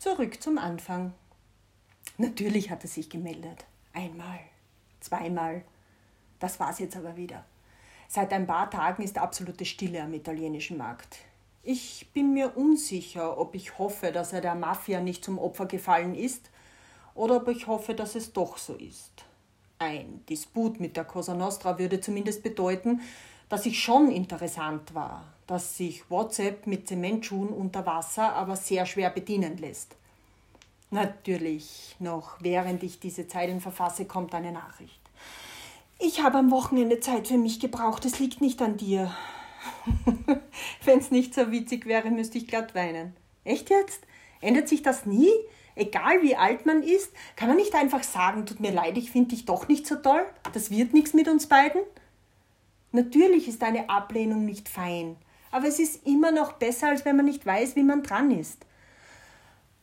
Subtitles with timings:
[0.00, 1.12] Zurück zum Anfang.
[2.16, 3.66] Natürlich hat er sich gemeldet.
[3.92, 4.38] Einmal,
[5.00, 5.62] zweimal.
[6.38, 7.44] Das war's jetzt aber wieder.
[8.08, 11.18] Seit ein paar Tagen ist absolute Stille am italienischen Markt.
[11.62, 16.14] Ich bin mir unsicher, ob ich hoffe, dass er der Mafia nicht zum Opfer gefallen
[16.14, 16.48] ist
[17.14, 19.26] oder ob ich hoffe, dass es doch so ist.
[19.78, 23.02] Ein Disput mit der Cosa Nostra würde zumindest bedeuten,
[23.50, 29.10] dass ich schon interessant war, dass sich WhatsApp mit Zementschuhen unter Wasser aber sehr schwer
[29.10, 29.96] bedienen lässt.
[30.90, 35.00] Natürlich, noch während ich diese Zeilen verfasse, kommt eine Nachricht.
[35.98, 39.12] Ich habe am Wochenende Zeit für mich gebraucht, es liegt nicht an dir.
[40.84, 43.14] Wenn es nicht so witzig wäre, müsste ich glatt weinen.
[43.44, 44.00] Echt jetzt?
[44.40, 45.30] Ändert sich das nie?
[45.74, 49.30] Egal wie alt man ist, kann man nicht einfach sagen, tut mir leid, ich finde
[49.30, 50.24] dich doch nicht so toll?
[50.52, 51.82] Das wird nichts mit uns beiden?
[52.92, 55.16] Natürlich ist eine Ablehnung nicht fein,
[55.52, 58.66] aber es ist immer noch besser, als wenn man nicht weiß, wie man dran ist.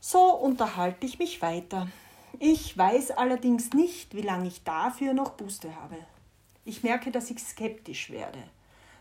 [0.02, 1.88] So unterhalte ich mich weiter.
[2.38, 5.96] Ich weiß allerdings nicht, wie lange ich dafür noch Buße habe.
[6.66, 8.44] Ich merke, dass ich skeptisch werde,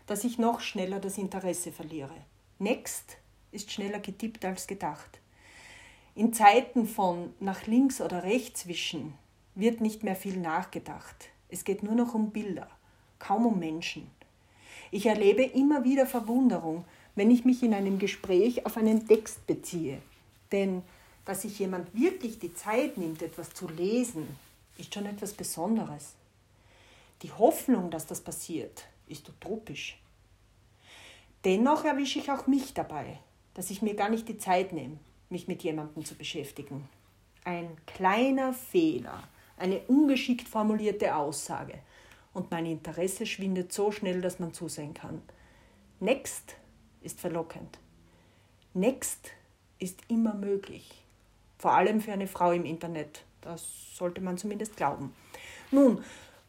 [0.05, 2.15] dass ich noch schneller das Interesse verliere.
[2.59, 3.17] Next
[3.51, 5.19] ist schneller getippt als gedacht.
[6.15, 9.15] In Zeiten von nach links oder rechts wischen
[9.53, 11.29] wird nicht mehr viel nachgedacht.
[11.49, 12.69] Es geht nur noch um Bilder
[13.19, 14.09] kaum um Menschen.
[14.91, 20.01] Ich erlebe immer wieder Verwunderung, wenn ich mich in einem Gespräch auf einen Text beziehe.
[20.51, 20.83] Denn
[21.25, 24.37] dass sich jemand wirklich die Zeit nimmt, etwas zu lesen,
[24.77, 26.13] ist schon etwas Besonderes.
[27.21, 29.97] Die Hoffnung, dass das passiert, ist utopisch.
[31.43, 33.19] Dennoch erwische ich auch mich dabei,
[33.55, 34.97] dass ich mir gar nicht die Zeit nehme,
[35.29, 36.87] mich mit jemandem zu beschäftigen.
[37.43, 39.21] Ein kleiner Fehler,
[39.57, 41.79] eine ungeschickt formulierte Aussage
[42.37, 45.23] und mein Interesse schwindet so schnell, dass man zusehen kann.
[45.99, 46.55] Next
[47.01, 47.79] ist verlockend.
[48.75, 49.31] Next
[49.79, 51.03] ist immer möglich.
[51.57, 53.23] Vor allem für eine Frau im Internet.
[53.41, 53.63] Das
[53.95, 55.15] sollte man zumindest glauben.
[55.71, 56.03] Nun,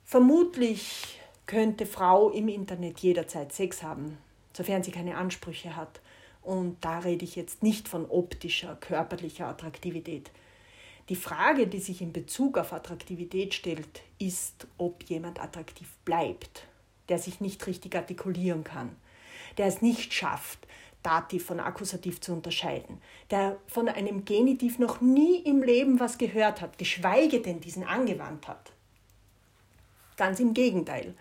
[0.04, 4.18] vermutlich könnte Frau im Internet jederzeit Sex haben,
[4.52, 6.02] sofern sie keine Ansprüche hat.
[6.42, 10.30] Und da rede ich jetzt nicht von optischer, körperlicher Attraktivität.
[11.08, 16.66] Die Frage, die sich in Bezug auf Attraktivität stellt, ist, ob jemand attraktiv bleibt,
[17.08, 18.94] der sich nicht richtig artikulieren kann,
[19.56, 20.66] der es nicht schafft,
[21.02, 26.60] Dativ von Akkusativ zu unterscheiden, der von einem Genitiv noch nie im Leben was gehört
[26.60, 28.72] hat, geschweige denn diesen angewandt hat.
[30.16, 31.14] Ganz im Gegenteil,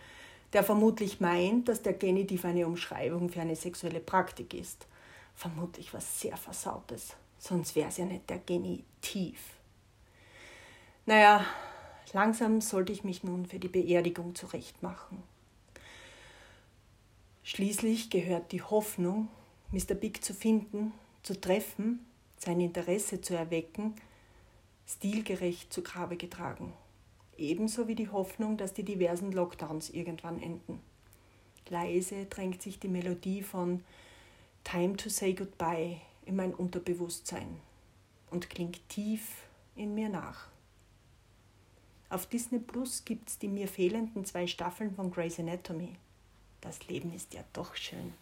[0.51, 4.87] der vermutlich meint, dass der Genitiv eine Umschreibung für eine sexuelle Praktik ist.
[5.35, 9.56] Vermutlich was sehr Versautes, sonst wäre es ja nicht der Genitiv.
[11.07, 11.45] Naja,
[12.11, 15.23] langsam sollte ich mich nun für die Beerdigung zurechtmachen.
[17.43, 19.29] Schließlich gehört die Hoffnung,
[19.71, 19.95] Mr.
[19.95, 20.91] Big zu finden,
[21.23, 22.05] zu treffen,
[22.37, 23.95] sein Interesse zu erwecken,
[24.85, 26.73] stilgerecht zu Grabe getragen.
[27.37, 30.81] Ebenso wie die Hoffnung, dass die diversen Lockdowns irgendwann enden.
[31.69, 33.81] Leise drängt sich die Melodie von
[34.65, 37.61] Time to Say Goodbye in mein Unterbewusstsein
[38.29, 39.43] und klingt tief
[39.77, 40.49] in mir nach.
[42.09, 45.95] Auf Disney Plus gibt es die mir fehlenden zwei Staffeln von Grey's Anatomy.
[46.61, 48.13] Das Leben ist ja doch schön.